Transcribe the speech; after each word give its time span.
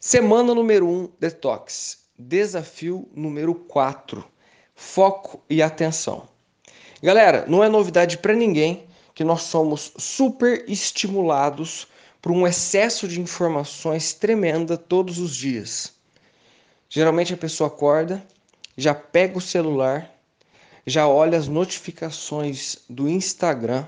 Semana 0.00 0.54
número 0.54 0.86
1, 0.86 0.90
um, 0.90 1.08
detox. 1.18 1.98
Desafio 2.16 3.08
número 3.12 3.52
4, 3.52 4.24
foco 4.72 5.42
e 5.50 5.60
atenção. 5.60 6.28
Galera, 7.02 7.44
não 7.48 7.64
é 7.64 7.68
novidade 7.68 8.16
para 8.18 8.32
ninguém 8.32 8.86
que 9.12 9.24
nós 9.24 9.42
somos 9.42 9.92
super 9.98 10.64
estimulados 10.68 11.88
por 12.22 12.30
um 12.30 12.46
excesso 12.46 13.08
de 13.08 13.20
informações 13.20 14.14
tremenda 14.14 14.76
todos 14.76 15.18
os 15.18 15.34
dias. 15.34 15.92
Geralmente 16.88 17.34
a 17.34 17.36
pessoa 17.36 17.66
acorda, 17.66 18.24
já 18.76 18.94
pega 18.94 19.36
o 19.36 19.40
celular, 19.40 20.08
já 20.86 21.08
olha 21.08 21.36
as 21.36 21.48
notificações 21.48 22.78
do 22.88 23.08
Instagram, 23.08 23.84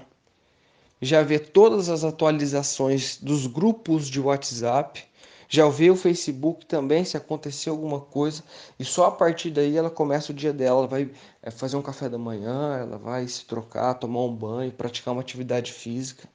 já 1.00 1.22
vê 1.22 1.38
todas 1.38 1.88
as 1.88 2.02
atualizações 2.02 3.16
dos 3.16 3.46
grupos 3.46 4.08
de 4.08 4.18
WhatsApp, 4.18 5.08
já 5.52 5.68
vê 5.68 5.90
o 5.90 5.96
Facebook 5.96 6.64
também 6.64 7.04
se 7.04 7.16
acontecer 7.16 7.70
alguma 7.70 8.00
coisa 8.00 8.44
e 8.78 8.84
só 8.84 9.06
a 9.06 9.10
partir 9.10 9.50
daí 9.50 9.76
ela 9.76 9.90
começa 9.90 10.30
o 10.30 10.34
dia 10.34 10.52
dela, 10.52 10.78
ela 10.78 10.86
vai 10.86 11.10
é, 11.42 11.50
fazer 11.50 11.76
um 11.76 11.82
café 11.82 12.08
da 12.08 12.16
manhã, 12.16 12.78
ela 12.78 12.96
vai 12.96 13.26
se 13.26 13.44
trocar, 13.44 13.94
tomar 13.94 14.20
um 14.20 14.32
banho, 14.32 14.70
praticar 14.70 15.12
uma 15.12 15.20
atividade 15.20 15.72
física. 15.72 16.28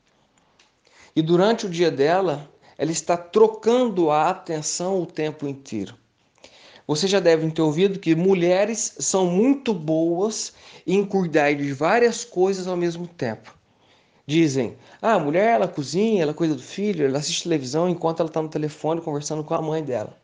E 1.15 1.21
durante 1.21 1.65
o 1.65 1.69
dia 1.69 1.89
dela, 1.89 2.51
ela 2.77 2.91
está 2.91 3.15
trocando 3.15 4.11
a 4.11 4.29
atenção 4.29 5.01
o 5.01 5.05
tempo 5.05 5.47
inteiro. 5.47 5.95
Você 6.85 7.07
já 7.07 7.21
deve 7.21 7.49
ter 7.51 7.61
ouvido 7.61 7.99
que 7.99 8.13
mulheres 8.13 8.97
são 8.99 9.27
muito 9.27 9.73
boas 9.73 10.53
em 10.85 11.05
cuidar 11.05 11.55
de 11.55 11.71
várias 11.71 12.25
coisas 12.25 12.67
ao 12.67 12.75
mesmo 12.75 13.07
tempo. 13.07 13.57
Dizem, 14.27 14.75
ah, 15.01 15.13
a 15.13 15.19
mulher 15.19 15.53
ela 15.53 15.67
cozinha, 15.67 16.23
ela 16.23 16.33
cuida 16.33 16.55
do 16.55 16.61
filho, 16.61 17.05
ela 17.05 17.19
assiste 17.19 17.43
televisão 17.43 17.87
enquanto 17.87 18.21
ela 18.21 18.29
está 18.29 18.41
no 18.41 18.49
telefone 18.49 19.01
conversando 19.01 19.43
com 19.43 19.53
a 19.53 19.61
mãe 19.61 19.83
dela. 19.83 20.17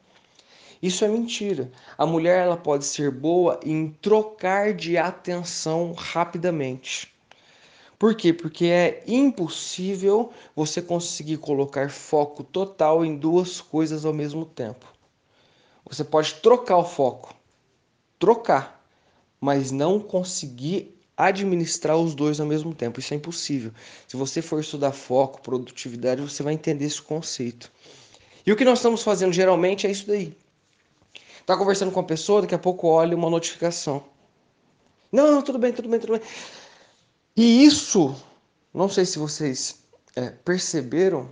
Isso 0.81 1.05
é 1.05 1.07
mentira. 1.07 1.71
A 1.95 2.05
mulher 2.07 2.43
ela 2.43 2.57
pode 2.57 2.85
ser 2.85 3.11
boa 3.11 3.59
em 3.63 3.89
trocar 4.01 4.73
de 4.73 4.97
atenção 4.97 5.93
rapidamente. 5.93 7.13
Por 7.99 8.15
quê? 8.15 8.33
Porque 8.33 8.65
é 8.65 9.03
impossível 9.05 10.33
você 10.55 10.81
conseguir 10.81 11.37
colocar 11.37 11.91
foco 11.91 12.43
total 12.43 13.05
em 13.05 13.15
duas 13.15 13.61
coisas 13.61 14.03
ao 14.03 14.13
mesmo 14.13 14.43
tempo. 14.43 14.87
Você 15.87 16.03
pode 16.03 16.33
trocar 16.35 16.77
o 16.77 16.83
foco, 16.83 17.35
trocar, 18.17 18.83
mas 19.39 19.69
não 19.69 19.99
conseguir 19.99 20.99
administrar 21.25 21.97
os 21.97 22.15
dois 22.15 22.39
ao 22.39 22.47
mesmo 22.47 22.73
tempo. 22.73 22.99
Isso 22.99 23.13
é 23.13 23.17
impossível. 23.17 23.71
Se 24.07 24.17
você 24.17 24.41
for 24.41 24.59
estudar 24.59 24.91
foco, 24.91 25.41
produtividade, 25.41 26.21
você 26.21 26.41
vai 26.43 26.53
entender 26.53 26.85
esse 26.85 27.01
conceito. 27.01 27.71
E 28.45 28.51
o 28.51 28.55
que 28.55 28.65
nós 28.65 28.79
estamos 28.79 29.03
fazendo 29.03 29.31
geralmente 29.31 29.85
é 29.85 29.91
isso 29.91 30.07
daí. 30.07 30.35
Tá 31.45 31.57
conversando 31.57 31.91
com 31.91 31.99
a 31.99 32.03
pessoa, 32.03 32.41
daqui 32.41 32.55
a 32.55 32.59
pouco 32.59 32.87
olha 32.87 33.15
uma 33.15 33.29
notificação. 33.29 34.03
Não, 35.11 35.31
não, 35.31 35.41
tudo 35.41 35.59
bem, 35.59 35.73
tudo 35.73 35.89
bem, 35.89 35.99
tudo 35.99 36.13
bem. 36.13 36.21
E 37.35 37.65
isso, 37.65 38.15
não 38.73 38.89
sei 38.89 39.05
se 39.05 39.19
vocês 39.19 39.83
é, 40.15 40.29
perceberam, 40.29 41.29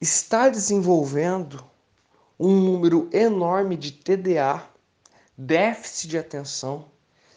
está 0.00 0.48
desenvolvendo 0.48 1.64
um 2.38 2.60
número 2.60 3.08
enorme 3.12 3.76
de 3.76 3.92
TDA, 3.92 4.68
déficit 5.36 6.08
de 6.08 6.18
atenção, 6.18 6.90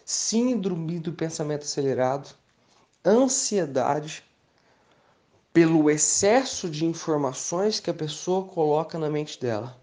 síndrome 0.08 1.00
do 1.00 1.12
pensamento 1.12 1.64
acelerado, 1.64 2.30
ansiedade, 3.06 4.24
pelo 5.52 5.90
excesso 5.90 6.70
de 6.70 6.86
informações 6.86 7.82
que 7.82 7.90
a 7.90 7.94
pessoa 7.94 8.46
coloca 8.46 8.98
na 8.98 9.10
mente 9.10 9.38
dela. 9.38 9.76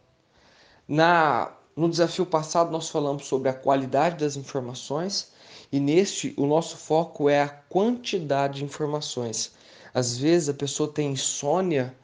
Na 0.89 1.53
no 1.77 1.91
desafio 1.91 2.25
passado 2.25 2.71
nós 2.71 2.89
falamos 2.89 3.27
sobre 3.27 3.51
a 3.51 3.53
qualidade 3.53 4.17
das 4.17 4.37
informações 4.37 5.33
e 5.71 5.79
neste 5.79 6.33
o 6.39 6.47
nosso 6.47 6.79
foco 6.79 7.29
é 7.29 7.43
a 7.43 7.49
quantidade 7.49 8.61
de 8.61 8.65
informações. 8.65 9.53
Às 9.93 10.17
vezes 10.17 10.49
a 10.49 10.55
pessoa 10.55 10.91
tem 10.91 11.13
insônia 11.13 11.95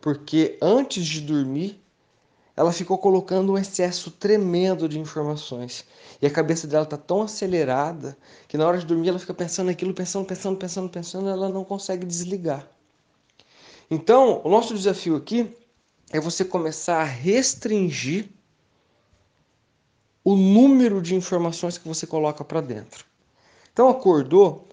porque 0.00 0.56
antes 0.62 1.04
de 1.04 1.20
dormir 1.20 1.84
ela 2.56 2.72
ficou 2.72 2.96
colocando 2.96 3.52
um 3.52 3.58
excesso 3.58 4.10
tremendo 4.10 4.88
de 4.88 4.98
informações. 4.98 5.84
E 6.22 6.26
a 6.26 6.30
cabeça 6.30 6.66
dela 6.66 6.84
está 6.84 6.96
tão 6.96 7.22
acelerada 7.22 8.16
que 8.48 8.56
na 8.56 8.66
hora 8.66 8.78
de 8.78 8.86
dormir 8.86 9.10
ela 9.10 9.18
fica 9.18 9.34
pensando 9.34 9.70
aquilo, 9.70 9.92
pensando, 9.92 10.24
pensando, 10.24 10.56
pensando, 10.56 10.88
pensando, 10.88 11.28
ela 11.28 11.50
não 11.50 11.64
consegue 11.64 12.06
desligar. 12.06 12.66
Então, 13.90 14.40
o 14.42 14.48
nosso 14.48 14.74
desafio 14.74 15.16
aqui 15.16 15.54
é 16.10 16.18
você 16.18 16.44
começar 16.44 17.02
a 17.02 17.04
restringir 17.04 18.30
o 20.24 20.34
número 20.34 21.02
de 21.02 21.14
informações 21.14 21.76
que 21.76 21.86
você 21.86 22.06
coloca 22.06 22.42
para 22.42 22.62
dentro. 22.62 23.04
Então, 23.70 23.88
acordou, 23.88 24.66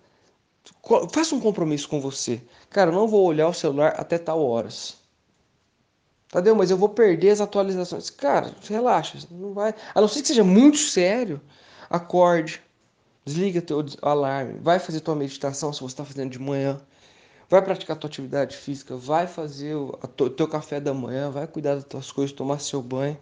faça 1.11 1.35
um 1.35 1.41
compromisso 1.41 1.89
com 1.89 1.99
você. 1.99 2.41
Cara, 2.69 2.91
eu 2.91 2.95
não 2.95 3.07
vou 3.07 3.25
olhar 3.25 3.49
o 3.49 3.53
celular 3.53 3.93
até 3.97 4.17
tal 4.17 4.41
horas. 4.41 5.02
Tadeu, 6.33 6.55
mas 6.55 6.71
eu 6.71 6.77
vou 6.77 6.89
perder 6.89 7.29
as 7.29 7.41
atualizações. 7.41 8.09
Cara, 8.09 8.55
relaxa, 8.67 9.19
não 9.29 9.53
vai. 9.53 9.75
A 9.93 10.01
não 10.01 10.07
ser 10.07 10.23
que 10.23 10.29
seja 10.29 10.43
muito 10.43 10.79
sério, 10.79 11.39
acorde, 11.87 12.59
desliga 13.23 13.61
teu 13.61 13.85
alarme, 14.01 14.57
vai 14.59 14.79
fazer 14.79 15.01
tua 15.01 15.15
meditação 15.15 15.71
se 15.71 15.81
você 15.81 15.93
está 15.93 16.03
fazendo 16.03 16.31
de 16.31 16.39
manhã, 16.39 16.81
vai 17.47 17.61
praticar 17.61 17.97
tua 17.97 18.07
atividade 18.07 18.57
física, 18.57 18.97
vai 18.97 19.27
fazer 19.27 19.75
o 19.75 19.95
teu 20.35 20.47
café 20.47 20.79
da 20.79 20.91
manhã, 20.91 21.29
vai 21.29 21.45
cuidar 21.45 21.75
das 21.75 21.83
tuas 21.83 22.11
coisas, 22.11 22.35
tomar 22.35 22.57
seu 22.57 22.81
banho. 22.81 23.15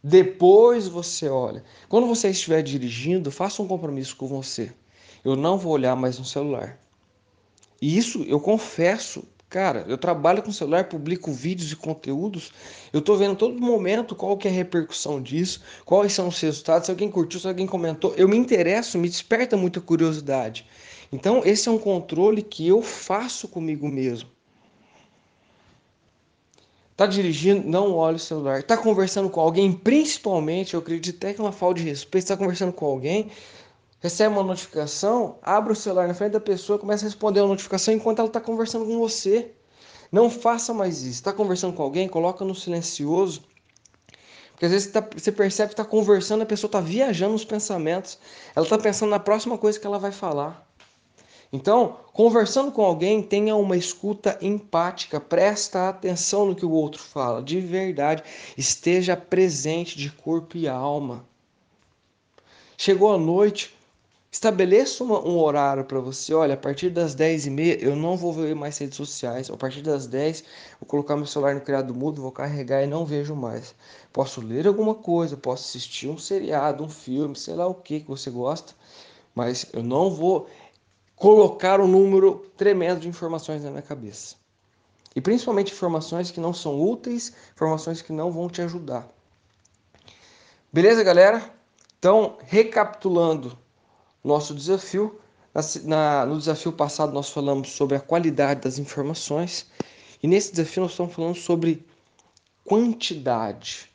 Depois 0.00 0.86
você 0.86 1.28
olha. 1.28 1.64
Quando 1.88 2.06
você 2.06 2.28
estiver 2.28 2.62
dirigindo, 2.62 3.32
faça 3.32 3.60
um 3.60 3.66
compromisso 3.66 4.14
com 4.14 4.28
você. 4.28 4.72
Eu 5.24 5.34
não 5.34 5.58
vou 5.58 5.72
olhar 5.72 5.96
mais 5.96 6.20
no 6.20 6.24
celular. 6.24 6.78
E 7.82 7.98
isso 7.98 8.22
eu 8.28 8.38
confesso 8.38 9.24
Cara, 9.48 9.84
eu 9.86 9.96
trabalho 9.96 10.42
com 10.42 10.50
celular, 10.50 10.88
publico 10.88 11.30
vídeos 11.30 11.70
e 11.70 11.76
conteúdos, 11.76 12.52
eu 12.92 13.00
tô 13.00 13.14
vendo 13.14 13.36
todo 13.36 13.60
momento 13.60 14.14
qual 14.16 14.36
que 14.36 14.48
é 14.48 14.50
a 14.50 14.54
repercussão 14.54 15.22
disso, 15.22 15.62
quais 15.84 16.12
são 16.12 16.28
os 16.28 16.40
resultados, 16.40 16.86
se 16.86 16.90
alguém 16.90 17.08
curtiu, 17.08 17.38
se 17.38 17.46
alguém 17.46 17.66
comentou, 17.66 18.12
eu 18.16 18.28
me 18.28 18.36
interesso, 18.36 18.98
me 18.98 19.08
desperta 19.08 19.56
muita 19.56 19.80
curiosidade. 19.80 20.66
Então, 21.12 21.42
esse 21.44 21.68
é 21.68 21.72
um 21.72 21.78
controle 21.78 22.42
que 22.42 22.66
eu 22.66 22.82
faço 22.82 23.46
comigo 23.46 23.88
mesmo. 23.88 24.28
Tá 26.96 27.06
dirigindo, 27.06 27.68
não 27.68 27.92
olhe 27.92 28.16
o 28.16 28.18
celular. 28.18 28.62
Tá 28.62 28.76
conversando 28.76 29.30
com 29.30 29.38
alguém, 29.38 29.70
principalmente, 29.70 30.74
eu 30.74 30.80
acredito 30.80 31.16
até 31.18 31.34
que 31.34 31.40
é 31.40 31.44
uma 31.44 31.52
falta 31.52 31.80
de 31.80 31.86
respeito, 31.86 32.24
está 32.24 32.36
conversando 32.36 32.72
com 32.72 32.86
alguém, 32.86 33.30
recebe 34.06 34.32
uma 34.32 34.42
notificação, 34.44 35.36
abre 35.42 35.72
o 35.72 35.76
celular 35.76 36.06
na 36.06 36.14
frente 36.14 36.32
da 36.32 36.40
pessoa, 36.40 36.78
começa 36.78 37.04
a 37.04 37.08
responder 37.08 37.40
a 37.40 37.46
notificação 37.46 37.92
enquanto 37.92 38.20
ela 38.20 38.28
está 38.28 38.40
conversando 38.40 38.86
com 38.86 38.98
você. 38.98 39.50
Não 40.12 40.30
faça 40.30 40.72
mais 40.72 41.02
isso. 41.02 41.14
Está 41.14 41.32
conversando 41.32 41.74
com 41.74 41.82
alguém, 41.82 42.08
coloca 42.08 42.44
no 42.44 42.54
silencioso. 42.54 43.42
Porque 44.52 44.64
às 44.64 44.70
vezes 44.70 44.92
tá, 44.92 45.00
você 45.00 45.32
percebe 45.32 45.70
que 45.70 45.72
está 45.74 45.84
conversando, 45.84 46.42
a 46.42 46.46
pessoa 46.46 46.68
está 46.68 46.80
viajando 46.80 47.32
nos 47.32 47.44
pensamentos. 47.44 48.16
Ela 48.54 48.64
está 48.64 48.78
pensando 48.78 49.10
na 49.10 49.18
próxima 49.18 49.58
coisa 49.58 49.78
que 49.78 49.86
ela 49.86 49.98
vai 49.98 50.12
falar. 50.12 50.64
Então, 51.52 51.98
conversando 52.12 52.70
com 52.70 52.84
alguém, 52.84 53.20
tenha 53.22 53.56
uma 53.56 53.76
escuta 53.76 54.38
empática, 54.40 55.20
presta 55.20 55.88
atenção 55.88 56.46
no 56.46 56.54
que 56.54 56.64
o 56.64 56.70
outro 56.70 57.02
fala, 57.02 57.42
de 57.42 57.60
verdade, 57.60 58.22
esteja 58.56 59.16
presente 59.16 59.96
de 59.96 60.10
corpo 60.10 60.56
e 60.56 60.68
alma. 60.68 61.24
Chegou 62.76 63.12
a 63.12 63.18
noite, 63.18 63.76
Estabeleça 64.36 65.02
uma, 65.02 65.26
um 65.26 65.38
horário 65.38 65.82
para 65.82 65.98
você. 65.98 66.34
Olha, 66.34 66.52
a 66.52 66.56
partir 66.58 66.90
das 66.90 67.14
10 67.14 67.46
e 67.46 67.50
meia 67.50 67.82
eu 67.82 67.96
não 67.96 68.18
vou 68.18 68.34
ver 68.34 68.54
mais 68.54 68.76
redes 68.76 68.98
sociais. 68.98 69.48
A 69.48 69.56
partir 69.56 69.80
das 69.80 70.06
10 70.06 70.44
vou 70.78 70.86
colocar 70.86 71.16
meu 71.16 71.24
celular 71.24 71.54
no 71.54 71.62
criado 71.62 71.94
mudo, 71.94 72.20
vou 72.20 72.30
carregar 72.30 72.82
e 72.82 72.86
não 72.86 73.06
vejo 73.06 73.34
mais. 73.34 73.74
Posso 74.12 74.42
ler 74.42 74.66
alguma 74.66 74.94
coisa, 74.94 75.38
posso 75.38 75.64
assistir 75.64 76.08
um 76.08 76.18
seriado, 76.18 76.84
um 76.84 76.88
filme, 76.90 77.34
sei 77.34 77.54
lá 77.54 77.66
o 77.66 77.72
que 77.72 78.00
que 78.00 78.08
você 78.08 78.28
gosta, 78.28 78.74
mas 79.34 79.64
eu 79.72 79.82
não 79.82 80.10
vou 80.10 80.50
colocar 81.14 81.80
um 81.80 81.88
número 81.88 82.44
tremendo 82.58 83.00
de 83.00 83.08
informações 83.08 83.64
na 83.64 83.70
minha 83.70 83.80
cabeça. 83.80 84.36
E 85.14 85.20
principalmente 85.22 85.72
informações 85.72 86.30
que 86.30 86.40
não 86.40 86.52
são 86.52 86.78
úteis, 86.78 87.32
informações 87.54 88.02
que 88.02 88.12
não 88.12 88.30
vão 88.30 88.50
te 88.50 88.60
ajudar. 88.60 89.08
Beleza, 90.70 91.02
galera? 91.02 91.42
Então, 91.98 92.36
recapitulando 92.44 93.64
nosso 94.26 94.54
desafio. 94.54 95.18
Na, 95.84 96.26
no 96.26 96.36
desafio 96.36 96.70
passado, 96.70 97.14
nós 97.14 97.30
falamos 97.30 97.70
sobre 97.70 97.96
a 97.96 98.00
qualidade 98.00 98.60
das 98.60 98.78
informações, 98.78 99.66
e 100.22 100.28
nesse 100.28 100.50
desafio, 100.50 100.82
nós 100.82 100.90
estamos 100.90 101.14
falando 101.14 101.34
sobre 101.34 101.86
quantidade. 102.62 103.90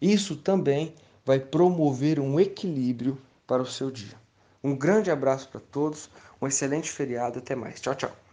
Isso 0.00 0.36
também 0.36 0.94
vai 1.24 1.38
promover 1.38 2.18
um 2.18 2.40
equilíbrio 2.40 3.18
para 3.46 3.62
o 3.62 3.66
seu 3.66 3.90
dia. 3.90 4.14
Um 4.64 4.74
grande 4.74 5.10
abraço 5.10 5.48
para 5.48 5.60
todos, 5.60 6.08
um 6.40 6.46
excelente 6.46 6.90
feriado, 6.90 7.40
até 7.40 7.54
mais. 7.54 7.80
Tchau, 7.80 7.94
tchau. 7.94 8.12